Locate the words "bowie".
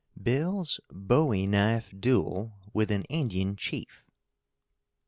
0.91-1.45